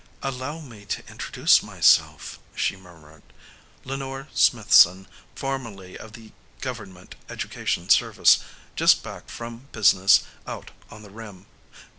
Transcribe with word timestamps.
"Allow 0.23 0.61
me 0.61 0.83
to 0.85 1.07
introduce 1.11 1.61
myself," 1.61 2.39
she 2.55 2.75
murmured. 2.75 3.21
"Lenore 3.83 4.29
Smithson, 4.33 5.07
formerly 5.35 5.95
of 5.95 6.13
the 6.13 6.31
Government 6.59 7.13
Education 7.29 7.87
Service, 7.87 8.39
just 8.75 9.03
back 9.03 9.29
from 9.29 9.67
business 9.71 10.23
out 10.47 10.71
on 10.89 11.03
the 11.03 11.11
Rim. 11.11 11.45